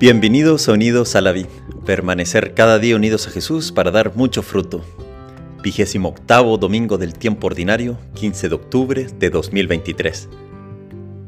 [0.00, 1.48] Bienvenidos a Unidos a la Vid,
[1.84, 4.84] permanecer cada día unidos a Jesús para dar mucho fruto.
[5.60, 10.28] Vigésimo octavo domingo del tiempo ordinario, 15 de octubre de 2023.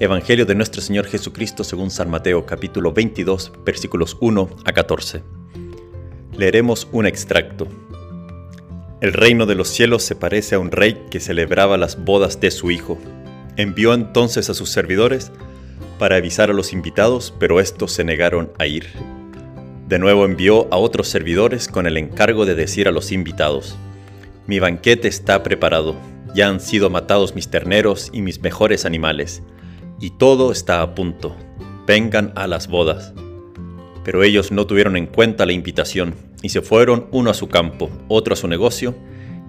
[0.00, 5.22] Evangelio de nuestro Señor Jesucristo según San Mateo capítulo 22 versículos 1 a 14.
[6.36, 7.68] Leeremos un extracto.
[9.00, 12.50] El reino de los cielos se parece a un rey que celebraba las bodas de
[12.50, 12.98] su hijo.
[13.56, 15.32] Envió entonces a sus servidores
[15.98, 18.86] para avisar a los invitados, pero estos se negaron a ir.
[19.88, 23.76] De nuevo envió a otros servidores con el encargo de decir a los invitados,
[24.46, 25.94] Mi banquete está preparado,
[26.34, 29.42] ya han sido matados mis terneros y mis mejores animales,
[30.00, 31.36] y todo está a punto,
[31.86, 33.12] vengan a las bodas.
[34.04, 37.90] Pero ellos no tuvieron en cuenta la invitación, y se fueron uno a su campo,
[38.08, 38.94] otro a su negocio,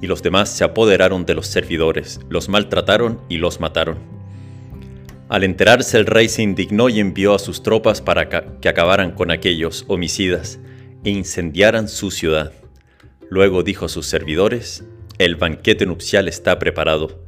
[0.00, 4.17] y los demás se apoderaron de los servidores, los maltrataron y los mataron.
[5.28, 8.28] Al enterarse el rey se indignó y envió a sus tropas para
[8.60, 10.58] que acabaran con aquellos homicidas
[11.04, 12.52] e incendiaran su ciudad.
[13.28, 14.84] Luego dijo a sus servidores,
[15.18, 17.22] el banquete nupcial está preparado,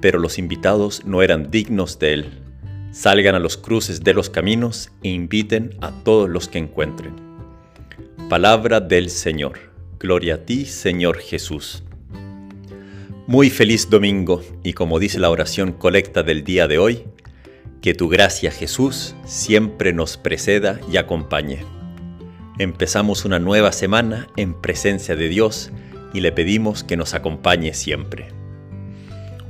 [0.00, 2.26] pero los invitados no eran dignos de él.
[2.92, 7.16] Salgan a los cruces de los caminos e inviten a todos los que encuentren.
[8.28, 9.58] Palabra del Señor.
[9.98, 11.82] Gloria a ti, Señor Jesús.
[13.26, 17.04] Muy feliz domingo y como dice la oración colecta del día de hoy,
[17.82, 21.66] que tu gracia, Jesús, siempre nos preceda y acompañe.
[22.58, 25.72] Empezamos una nueva semana en presencia de Dios
[26.14, 28.28] y le pedimos que nos acompañe siempre.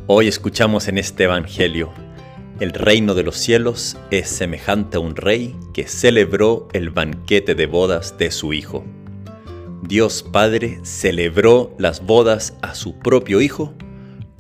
[0.07, 1.93] Hoy escuchamos en este Evangelio,
[2.59, 7.67] el reino de los cielos es semejante a un rey que celebró el banquete de
[7.67, 8.85] bodas de su Hijo.
[9.83, 13.75] Dios Padre celebró las bodas a su propio Hijo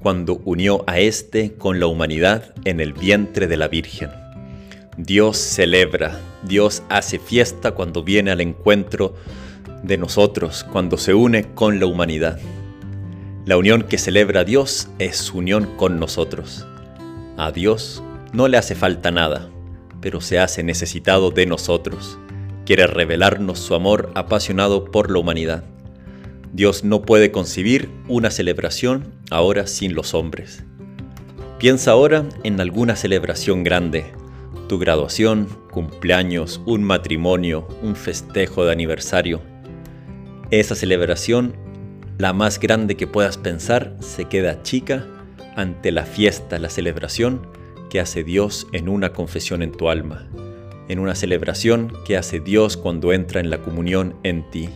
[0.02, 4.10] cuando unió a éste con la humanidad en el vientre de la Virgen.
[4.96, 9.14] Dios celebra, Dios hace fiesta cuando viene al encuentro
[9.84, 12.38] de nosotros, cuando se une con la humanidad.
[13.46, 16.66] La unión que celebra Dios es unión con nosotros.
[17.36, 18.02] A Dios
[18.32, 19.48] no le hace falta nada,
[20.00, 22.18] pero se hace necesitado de nosotros.
[22.66, 25.64] Quiere revelarnos su amor apasionado por la humanidad.
[26.52, 30.64] Dios no puede concebir una celebración ahora sin los hombres.
[31.58, 34.04] Piensa ahora en alguna celebración grande,
[34.68, 39.40] tu graduación, cumpleaños, un matrimonio, un festejo de aniversario.
[40.50, 41.54] Esa celebración,
[42.18, 45.06] la más grande que puedas pensar, se queda chica
[45.56, 47.46] ante la fiesta, la celebración
[47.88, 50.28] que hace Dios en una confesión en tu alma,
[50.88, 54.68] en una celebración que hace Dios cuando entra en la comunión en ti.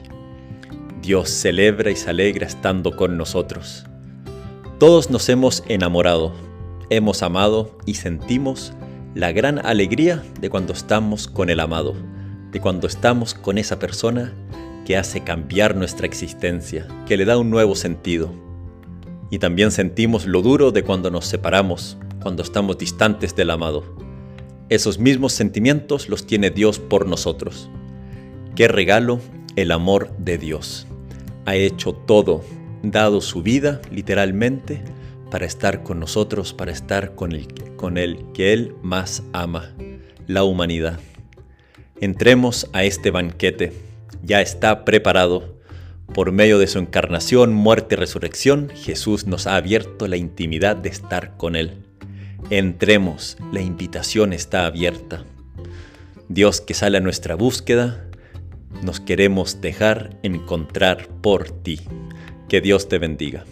[1.07, 3.85] Dios celebra y se alegra estando con nosotros.
[4.81, 6.33] Todos nos hemos enamorado,
[6.91, 8.73] hemos amado y sentimos
[9.15, 11.95] la gran alegría de cuando estamos con el amado,
[12.51, 14.35] de cuando estamos con esa persona
[14.85, 18.33] que hace cambiar nuestra existencia, que le da un nuevo sentido.
[19.31, 23.85] Y también sentimos lo duro de cuando nos separamos, cuando estamos distantes del amado.
[24.71, 27.71] Esos mismos sentimientos los tiene Dios por nosotros.
[28.57, 29.21] Qué regalo
[29.55, 30.89] el amor de Dios
[31.47, 32.45] ha hecho todo,
[32.83, 34.83] dado su vida literalmente
[35.31, 37.47] para estar con nosotros, para estar con el,
[37.77, 39.75] con el que Él más ama,
[40.27, 41.01] la humanidad.
[42.01, 43.73] Entremos a este banquete,
[44.23, 45.57] ya está preparado.
[46.15, 50.89] Por medio de su encarnación, muerte y resurrección, Jesús nos ha abierto la intimidad de
[50.89, 51.83] estar con Él.
[52.51, 55.25] Entremos, la invitación está abierta.
[56.29, 58.06] Dios que sale a nuestra búsqueda,
[58.83, 61.81] nos queremos dejar encontrar por ti.
[62.49, 63.45] Que Dios te bendiga.